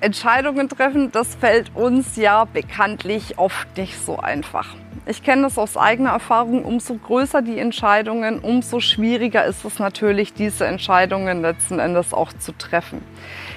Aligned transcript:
Entscheidungen 0.00 0.68
treffen, 0.68 1.12
das 1.12 1.34
fällt 1.34 1.74
uns 1.74 2.16
ja 2.16 2.46
bekanntlich 2.46 3.38
oft 3.38 3.76
nicht 3.76 4.02
so 4.04 4.18
einfach. 4.18 4.74
Ich 5.06 5.22
kenne 5.22 5.42
das 5.42 5.58
aus 5.58 5.76
eigener 5.76 6.10
Erfahrung. 6.10 6.64
Umso 6.64 6.94
größer 6.94 7.42
die 7.42 7.58
Entscheidungen, 7.58 8.38
umso 8.38 8.80
schwieriger 8.80 9.44
ist 9.44 9.64
es 9.64 9.78
natürlich, 9.78 10.34
diese 10.34 10.66
Entscheidungen 10.66 11.42
letzten 11.42 11.78
Endes 11.78 12.14
auch 12.14 12.32
zu 12.32 12.52
treffen. 12.52 13.02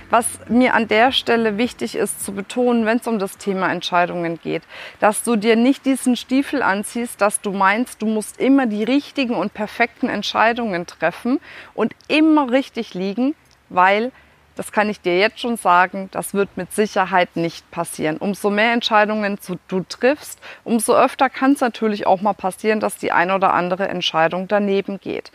Was 0.10 0.26
mir 0.48 0.74
an 0.74 0.88
der 0.88 1.12
Stelle 1.12 1.58
wichtig 1.58 1.96
ist 1.96 2.24
zu 2.24 2.34
betonen, 2.34 2.86
wenn 2.86 2.98
es 2.98 3.08
um 3.08 3.20
das 3.20 3.38
Thema 3.38 3.72
Entscheidungen 3.72 4.40
geht, 4.42 4.64
dass 5.00 5.24
du 5.24 5.36
dir 5.36 5.56
nicht 5.56 5.86
diesen 5.86 6.16
Stiefel 6.16 6.62
anziehst, 6.62 7.22
dass 7.22 7.42
du 7.42 7.52
meinst, 7.52 8.02
du 8.02 8.06
musst 8.06 8.40
immer 8.40 8.66
die 8.66 8.84
richtigen 8.84 9.36
und 9.36 9.54
perfekten 9.54 10.10
Entscheidungen 10.10 10.88
treffen 10.88 11.40
und 11.74 11.94
immer 12.08 12.52
richtig 12.52 12.94
liegen, 12.94 13.36
weil 13.70 14.12
das 14.56 14.72
kann 14.72 14.90
ich 14.90 15.02
dir 15.02 15.18
jetzt 15.18 15.40
schon 15.40 15.58
sagen, 15.58 16.10
das 16.12 16.34
wird 16.34 16.58
mit 16.58 16.72
Sicherheit 16.74 17.36
nicht 17.36 17.70
passieren. 17.72 18.18
Umso 18.18 18.50
mehr 18.50 18.74
Entscheidungen 18.74 19.40
du 19.68 19.80
triffst, 19.82 20.40
umso 20.64 20.96
öfter 20.96 21.30
kann 21.30 21.54
es 21.54 21.62
natürlich 21.62 22.06
auch 22.06 22.22
mal 22.22 22.34
passieren, 22.34 22.80
dass 22.80 22.98
die 22.98 23.12
eine 23.12 23.36
oder 23.36 23.54
andere 23.54 23.88
Entscheidung 23.88 24.48
daneben 24.48 25.00
geht. 25.00 25.32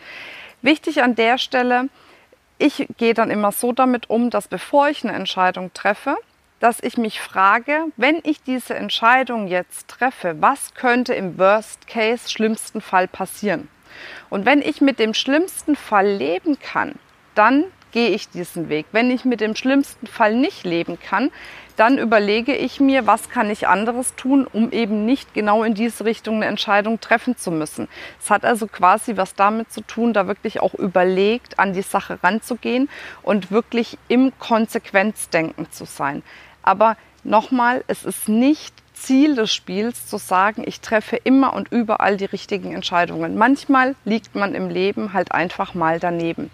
Wichtig 0.63 1.03
an 1.03 1.15
der 1.15 1.39
Stelle, 1.39 1.89
ich 2.59 2.89
gehe 2.97 3.15
dann 3.15 3.31
immer 3.31 3.53
so 3.53 3.73
damit 3.73 4.11
um, 4.11 4.31
dass 4.31 4.49
bevor 4.49 4.89
ich 4.89 5.05
eine 5.05 5.15
Entscheidung 5.15 5.73
treffe, 5.73 6.17
dass 6.61 6.83
ich 6.83 6.99
mich 6.99 7.21
frage, 7.21 7.85
wenn 7.97 8.21
ich 8.25 8.43
diese 8.43 8.75
Entscheidung 8.75 9.47
jetzt 9.47 9.89
treffe, 9.89 10.37
was 10.41 10.75
könnte 10.75 11.15
im 11.15 11.39
Worst 11.39 11.87
Case 11.87 12.29
schlimmsten 12.29 12.81
Fall 12.81 13.07
passieren? 13.07 13.69
Und 14.29 14.45
wenn 14.45 14.61
ich 14.61 14.81
mit 14.81 14.99
dem 14.99 15.15
schlimmsten 15.15 15.77
Fall 15.77 16.09
leben 16.09 16.59
kann, 16.59 16.97
dann 17.35 17.65
gehe 17.93 18.11
ich 18.11 18.29
diesen 18.29 18.69
Weg. 18.69 18.87
Wenn 18.93 19.11
ich 19.11 19.25
mit 19.25 19.41
dem 19.41 19.57
schlimmsten 19.57 20.07
Fall 20.07 20.35
nicht 20.35 20.65
leben 20.65 20.99
kann, 21.01 21.31
dann 21.77 21.97
überlege 21.97 22.57
ich 22.57 22.81
mir, 22.81 23.07
was 23.07 23.31
kann 23.31 23.51
ich 23.51 23.69
anderes 23.69 24.17
tun, 24.17 24.49
um 24.53 24.73
eben 24.73 25.05
nicht 25.05 25.33
genau 25.33 25.63
in 25.63 25.75
diese 25.75 26.05
Richtung 26.05 26.37
eine 26.37 26.47
Entscheidung 26.47 27.01
treffen 27.01 27.37
zu 27.37 27.53
müssen. 27.53 27.87
Es 28.21 28.31
hat 28.31 28.45
also 28.45 28.67
quasi 28.67 29.17
was 29.17 29.37
damit 29.37 29.73
zu 29.73 29.83
tun, 29.83 30.13
da 30.13 30.27
wirklich 30.27 30.61
auch 30.61 30.75
überlegt, 30.75 31.61
an 31.61 31.73
die 31.73 31.83
Sache 31.83 32.19
ranzugehen 32.23 32.89
und 33.23 33.53
wirklich 33.53 33.97
im 34.09 34.33
Konsequenzdenken 34.41 35.71
zu 35.71 35.85
sein. 35.85 36.25
Aber 36.63 36.97
nochmal, 37.23 37.85
es 37.87 38.05
ist 38.05 38.29
nicht 38.29 38.75
Ziel 38.93 39.37
des 39.37 39.55
Spiels 39.55 40.07
zu 40.07 40.19
sagen, 40.19 40.65
ich 40.67 40.81
treffe 40.81 41.17
immer 41.17 41.53
und 41.53 41.71
überall 41.71 42.17
die 42.17 42.25
richtigen 42.25 42.75
Entscheidungen. 42.75 43.37
Manchmal 43.37 43.95
liegt 44.05 44.35
man 44.35 44.57
im 44.57 44.69
Leben 44.69 45.13
halt 45.13 45.31
einfach 45.31 45.75
mal 45.75 46.01
daneben. 46.01 46.51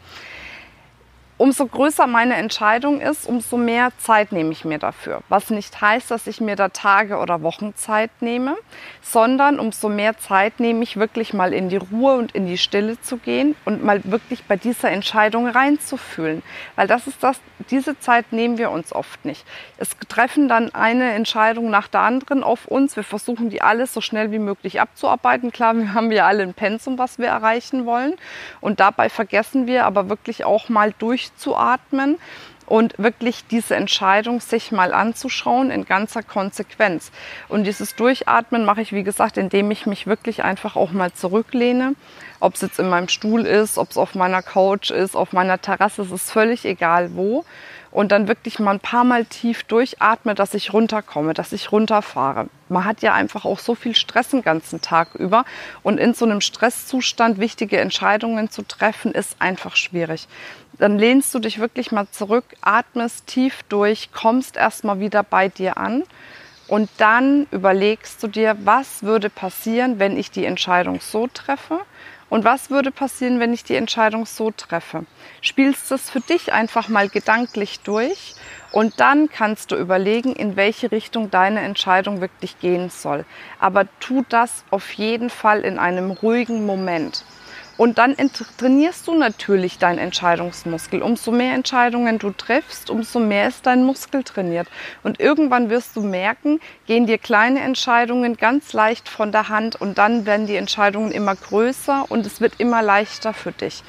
Umso 1.36 1.66
größer 1.66 2.06
meine 2.06 2.34
Entscheidung 2.34 3.00
ist, 3.00 3.26
umso 3.26 3.56
mehr 3.56 3.90
Zeit 3.98 4.30
nehme 4.30 4.52
ich 4.52 4.64
mir 4.64 4.78
dafür. 4.78 5.20
Was 5.28 5.50
nicht 5.50 5.80
heißt, 5.80 6.08
dass 6.08 6.28
ich 6.28 6.40
mir 6.40 6.54
da 6.54 6.68
Tage 6.68 7.18
oder 7.18 7.42
Wochen 7.42 7.74
Zeit 7.74 8.10
nehme, 8.20 8.56
sondern 9.02 9.58
umso 9.58 9.88
mehr 9.88 10.16
Zeit 10.16 10.60
nehme 10.60 10.84
ich 10.84 10.96
wirklich 10.96 11.34
mal 11.34 11.52
in 11.52 11.68
die 11.68 11.76
Ruhe 11.76 12.14
und 12.14 12.32
in 12.32 12.46
die 12.46 12.56
Stille 12.56 13.00
zu 13.00 13.16
gehen 13.16 13.56
und 13.64 13.82
mal 13.82 14.00
wirklich 14.04 14.44
bei 14.44 14.56
dieser 14.56 14.92
Entscheidung 14.92 15.48
reinzufühlen. 15.48 16.44
Weil 16.76 16.86
das 16.86 17.08
ist 17.08 17.20
das, 17.20 17.40
diese 17.68 17.98
Zeit 17.98 18.32
nehmen 18.32 18.56
wir 18.56 18.70
uns 18.70 18.92
oft 18.92 19.24
nicht. 19.24 19.44
Es 19.76 19.90
treffen 20.08 20.48
dann 20.48 20.72
eine 20.72 21.12
Entscheidung 21.14 21.68
nach 21.68 21.88
der 21.88 22.00
anderen 22.00 22.44
auf 22.44 22.66
uns. 22.66 22.94
Wir 22.94 23.02
versuchen 23.02 23.50
die 23.50 23.60
alles 23.60 23.92
so 23.92 24.00
schnell 24.00 24.30
wie 24.30 24.38
möglich 24.38 24.80
abzuarbeiten. 24.80 25.50
Klar, 25.50 25.74
wir 25.76 25.94
haben 25.94 26.12
ja 26.12 26.26
alle 26.26 26.44
ein 26.44 26.54
Pensum, 26.54 26.96
was 26.96 27.18
wir 27.18 27.26
erreichen 27.26 27.86
wollen. 27.86 28.14
Und 28.60 28.78
dabei 28.78 29.08
vergessen 29.08 29.66
wir 29.66 29.84
aber 29.84 30.08
wirklich 30.08 30.44
auch 30.44 30.68
mal 30.68 30.94
durch 30.96 31.23
durchzuatmen 31.24 32.18
und 32.66 32.94
wirklich 32.96 33.46
diese 33.50 33.76
Entscheidung 33.76 34.40
sich 34.40 34.72
mal 34.72 34.94
anzuschauen 34.94 35.70
in 35.70 35.84
ganzer 35.84 36.22
Konsequenz. 36.22 37.12
Und 37.48 37.64
dieses 37.64 37.94
Durchatmen 37.94 38.64
mache 38.64 38.80
ich, 38.80 38.92
wie 38.92 39.02
gesagt, 39.02 39.36
indem 39.36 39.70
ich 39.70 39.84
mich 39.84 40.06
wirklich 40.06 40.42
einfach 40.44 40.74
auch 40.74 40.92
mal 40.92 41.12
zurücklehne. 41.12 41.94
Ob 42.40 42.54
es 42.54 42.62
jetzt 42.62 42.78
in 42.78 42.88
meinem 42.88 43.08
Stuhl 43.08 43.42
ist, 43.42 43.76
ob 43.76 43.90
es 43.90 43.98
auf 43.98 44.14
meiner 44.14 44.42
Couch 44.42 44.90
ist, 44.90 45.14
auf 45.14 45.32
meiner 45.32 45.60
Terrasse, 45.60 46.02
es 46.02 46.10
ist 46.10 46.30
völlig 46.30 46.64
egal 46.64 47.14
wo 47.14 47.44
und 47.94 48.10
dann 48.10 48.26
wirklich 48.26 48.58
mal 48.58 48.72
ein 48.72 48.80
paar 48.80 49.04
Mal 49.04 49.24
tief 49.24 49.62
durchatme, 49.62 50.34
dass 50.34 50.52
ich 50.52 50.72
runterkomme, 50.72 51.32
dass 51.32 51.52
ich 51.52 51.70
runterfahre. 51.70 52.48
Man 52.68 52.84
hat 52.84 53.02
ja 53.02 53.14
einfach 53.14 53.44
auch 53.44 53.60
so 53.60 53.76
viel 53.76 53.94
Stress 53.94 54.30
den 54.30 54.42
ganzen 54.42 54.80
Tag 54.80 55.14
über 55.14 55.44
und 55.84 55.98
in 55.98 56.12
so 56.12 56.24
einem 56.24 56.40
Stresszustand 56.40 57.38
wichtige 57.38 57.78
Entscheidungen 57.78 58.50
zu 58.50 58.62
treffen, 58.62 59.12
ist 59.12 59.36
einfach 59.38 59.76
schwierig. 59.76 60.26
Dann 60.78 60.98
lehnst 60.98 61.32
du 61.34 61.38
dich 61.38 61.60
wirklich 61.60 61.92
mal 61.92 62.08
zurück, 62.10 62.44
atmest 62.60 63.26
tief 63.26 63.62
durch, 63.68 64.12
kommst 64.12 64.56
erstmal 64.56 64.98
wieder 64.98 65.22
bei 65.22 65.48
dir 65.48 65.76
an 65.76 66.02
und 66.66 66.90
dann 66.98 67.46
überlegst 67.50 68.22
du 68.22 68.28
dir, 68.28 68.56
was 68.64 69.02
würde 69.02 69.30
passieren, 69.30 69.98
wenn 69.98 70.16
ich 70.16 70.30
die 70.30 70.44
Entscheidung 70.44 71.00
so 71.00 71.28
treffe 71.28 71.80
und 72.28 72.44
was 72.44 72.70
würde 72.70 72.90
passieren, 72.90 73.38
wenn 73.38 73.52
ich 73.52 73.62
die 73.62 73.76
Entscheidung 73.76 74.26
so 74.26 74.50
treffe? 74.50 75.04
Spielst 75.40 75.90
das 75.92 76.10
für 76.10 76.20
dich 76.20 76.52
einfach 76.52 76.88
mal 76.88 77.08
gedanklich 77.08 77.80
durch 77.80 78.34
und 78.72 78.98
dann 78.98 79.28
kannst 79.28 79.70
du 79.70 79.76
überlegen, 79.76 80.34
in 80.34 80.56
welche 80.56 80.90
Richtung 80.90 81.30
deine 81.30 81.60
Entscheidung 81.60 82.20
wirklich 82.20 82.58
gehen 82.58 82.90
soll. 82.90 83.24
Aber 83.60 83.86
tu 84.00 84.24
das 84.28 84.64
auf 84.70 84.90
jeden 84.94 85.30
Fall 85.30 85.60
in 85.60 85.78
einem 85.78 86.10
ruhigen 86.10 86.66
Moment. 86.66 87.24
Und 87.76 87.98
dann 87.98 88.14
trainierst 88.58 89.06
du 89.08 89.14
natürlich 89.14 89.78
deinen 89.78 89.98
Entscheidungsmuskel. 89.98 91.02
Umso 91.02 91.32
mehr 91.32 91.54
Entscheidungen 91.54 92.18
du 92.18 92.30
triffst, 92.30 92.88
umso 92.88 93.18
mehr 93.18 93.48
ist 93.48 93.66
dein 93.66 93.84
Muskel 93.84 94.22
trainiert. 94.22 94.68
Und 95.02 95.18
irgendwann 95.18 95.70
wirst 95.70 95.96
du 95.96 96.02
merken, 96.02 96.60
gehen 96.86 97.06
dir 97.06 97.18
kleine 97.18 97.60
Entscheidungen 97.60 98.36
ganz 98.36 98.72
leicht 98.72 99.08
von 99.08 99.32
der 99.32 99.48
Hand 99.48 99.80
und 99.80 99.98
dann 99.98 100.24
werden 100.24 100.46
die 100.46 100.56
Entscheidungen 100.56 101.10
immer 101.10 101.34
größer 101.34 102.06
und 102.08 102.26
es 102.26 102.40
wird 102.40 102.54
immer 102.58 102.82
leichter 102.82 103.34
für 103.34 103.52
dich. 103.52 103.82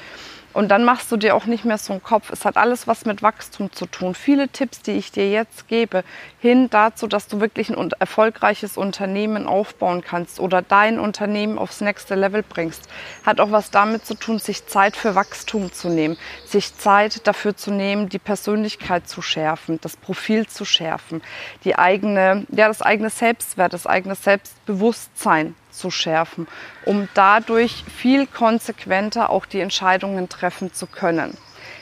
Und 0.56 0.68
dann 0.68 0.84
machst 0.84 1.12
du 1.12 1.18
dir 1.18 1.34
auch 1.34 1.44
nicht 1.44 1.66
mehr 1.66 1.76
so 1.76 1.92
einen 1.92 2.02
Kopf. 2.02 2.30
Es 2.30 2.46
hat 2.46 2.56
alles 2.56 2.86
was 2.86 3.04
mit 3.04 3.22
Wachstum 3.22 3.70
zu 3.72 3.84
tun. 3.84 4.14
Viele 4.14 4.48
Tipps, 4.48 4.80
die 4.80 4.92
ich 4.92 5.12
dir 5.12 5.30
jetzt 5.30 5.68
gebe, 5.68 6.02
hin 6.40 6.70
dazu, 6.70 7.06
dass 7.06 7.28
du 7.28 7.40
wirklich 7.40 7.68
ein 7.68 7.90
erfolgreiches 7.98 8.78
Unternehmen 8.78 9.46
aufbauen 9.46 10.00
kannst 10.00 10.40
oder 10.40 10.62
dein 10.62 10.98
Unternehmen 10.98 11.58
aufs 11.58 11.82
nächste 11.82 12.14
Level 12.14 12.42
bringst, 12.42 12.88
hat 13.26 13.38
auch 13.38 13.50
was 13.50 13.70
damit 13.70 14.06
zu 14.06 14.14
tun, 14.14 14.38
sich 14.38 14.66
Zeit 14.66 14.96
für 14.96 15.14
Wachstum 15.14 15.74
zu 15.74 15.90
nehmen, 15.90 16.16
sich 16.46 16.74
Zeit 16.74 17.26
dafür 17.26 17.54
zu 17.54 17.70
nehmen, 17.70 18.08
die 18.08 18.18
Persönlichkeit 18.18 19.06
zu 19.06 19.20
schärfen, 19.20 19.78
das 19.82 19.98
Profil 19.98 20.46
zu 20.46 20.64
schärfen, 20.64 21.20
die 21.64 21.76
eigene, 21.76 22.46
ja, 22.48 22.68
das 22.68 22.80
eigene 22.80 23.10
Selbstwert, 23.10 23.74
das 23.74 23.86
eigene 23.86 24.14
Selbstbewusstsein 24.14 25.54
zu 25.76 25.90
schärfen, 25.90 26.48
um 26.84 27.08
dadurch 27.14 27.84
viel 27.96 28.26
konsequenter 28.26 29.30
auch 29.30 29.46
die 29.46 29.60
Entscheidungen 29.60 30.28
treffen 30.28 30.72
zu 30.72 30.86
können. 30.86 31.36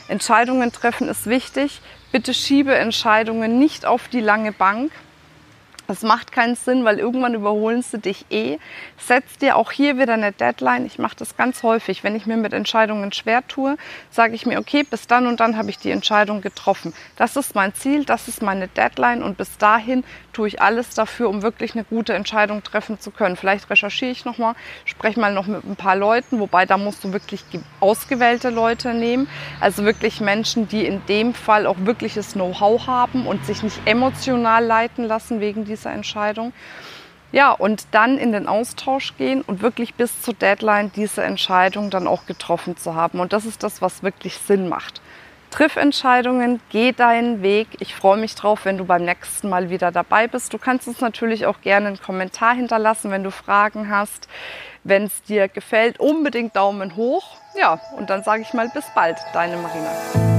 Entscheidungen 0.09 0.73
treffen 0.73 1.09
ist 1.09 1.27
wichtig. 1.27 1.81
Bitte 2.13 2.35
schiebe 2.35 2.75
Entscheidungen 2.75 3.59
nicht 3.59 3.87
auf 3.87 4.09
die 4.09 4.21
lange 4.21 4.53
Bank, 4.53 4.93
das 5.87 6.03
macht 6.03 6.33
keinen 6.33 6.55
Sinn, 6.57 6.85
weil 6.85 6.99
irgendwann 6.99 7.35
überholen 7.35 7.83
sie 7.83 7.99
dich 7.99 8.27
eh. 8.31 8.59
Setz 8.99 9.39
dir 9.39 9.57
auch 9.57 9.71
hier 9.71 9.99
wieder 9.99 10.15
eine 10.15 10.33
Deadline. 10.33 10.87
Ich 10.87 10.99
mache 10.99 11.17
das 11.17 11.37
ganz 11.37 11.63
häufig. 11.63 12.03
Wenn 12.05 12.17
ich 12.17 12.27
mir 12.27 12.37
mit 12.37 12.53
Entscheidungen 12.53 13.13
schwer 13.13 13.47
tue, 13.47 13.77
sage 14.11 14.35
ich 14.35 14.47
mir, 14.47 14.59
okay, 14.59 14.83
bis 14.83 15.07
dann 15.07 15.27
und 15.27 15.41
dann 15.41 15.57
habe 15.57 15.71
ich 15.71 15.79
die 15.79 15.91
Entscheidung 15.91 16.41
getroffen. 16.41 16.95
Das 17.17 17.37
ist 17.37 17.55
mein 17.55 17.75
Ziel, 17.75 18.05
das 18.05 18.29
ist 18.29 18.43
meine 18.43 18.69
Deadline 18.69 19.23
und 19.23 19.37
bis 19.37 19.59
dahin 19.59 20.05
tue 20.35 20.49
ich 20.49 20.61
alles 20.61 20.91
dafür, 20.91 21.29
um 21.29 21.43
wirklich 21.43 21.75
eine 21.75 21.85
gute 21.85 22.13
Entscheidung 22.13 22.63
treffen 22.63 22.99
zu 23.01 23.11
können. 23.11 23.37
Vielleicht 23.37 23.71
recherchiere 23.71 24.11
ich 24.11 24.25
nochmal, 24.25 24.55
spreche 24.85 25.21
mal 25.21 25.33
noch 25.33 25.47
mit 25.47 25.65
ein 25.65 25.77
paar 25.77 25.97
Leuten, 25.97 26.41
wobei 26.41 26.67
da 26.67 26.77
musst 26.77 27.05
du 27.05 27.13
wirklich 27.13 27.45
ausgewählte 27.81 28.51
Leute 28.51 28.93
nehmen. 28.93 29.29
Also 29.61 29.85
wirklich 29.85 30.21
Menschen, 30.21 30.69
die 30.69 30.85
in 30.85 31.05
dem 31.07 31.35
Fall 31.35 31.67
auch 31.67 31.77
wirkliches 31.79 32.33
Know-how 32.33 32.87
haben 32.87 33.27
und 33.27 33.47
sich 33.47 33.63
nicht 33.63 33.81
emotional 33.87 34.65
leiten 34.65 35.05
lassen 35.05 35.41
wegen 35.41 35.65
dieser 35.75 35.93
Entscheidung. 35.93 36.53
Ja, 37.33 37.51
und 37.51 37.87
dann 37.91 38.17
in 38.17 38.31
den 38.31 38.47
Austausch 38.47 39.17
gehen 39.17 39.43
und 39.43 39.61
wirklich 39.61 39.95
bis 39.95 40.23
zur 40.23 40.35
Deadline 40.35 40.93
diese 40.95 41.25
Entscheidung 41.25 41.91
dann 41.91 42.07
auch 42.07 42.27
getroffen 42.27 42.77
zu 42.77 42.95
haben. 42.95 43.19
Und 43.19 43.33
das 43.33 43.45
ist 43.45 43.65
das, 43.65 43.83
was 43.83 44.05
wirklich 44.05 44.37
Sinn 44.39 44.69
macht. 44.69 45.01
Triff 45.51 45.77
Entscheidungen, 45.77 46.61
geh 46.71 46.93
deinen 46.93 47.43
Weg. 47.43 47.69
Ich 47.81 47.95
freue 47.95 48.19
mich 48.19 48.35
drauf, 48.35 48.65
wenn 48.65 48.79
du 48.79 48.85
beim 48.85 49.05
nächsten 49.05 49.49
Mal 49.49 49.69
wieder 49.69 49.91
dabei 49.91 50.29
bist. 50.29 50.53
Du 50.53 50.59
kannst 50.59 50.87
uns 50.87 51.01
natürlich 51.01 51.47
auch 51.47 51.61
gerne 51.61 51.89
einen 51.89 52.01
Kommentar 52.01 52.55
hinterlassen, 52.55 53.11
wenn 53.11 53.25
du 53.25 53.31
Fragen 53.31 53.91
hast. 53.91 54.29
Wenn 54.85 55.05
es 55.05 55.23
dir 55.23 55.49
gefällt, 55.49 55.99
unbedingt 55.99 56.55
Daumen 56.55 56.95
hoch. 56.95 57.37
Ja, 57.57 57.81
und 57.97 58.11
dann 58.11 58.23
sage 58.23 58.43
ich 58.43 58.53
mal 58.53 58.69
bis 58.69 58.85
bald, 58.95 59.19
deine 59.33 59.57
Marina. 59.57 60.34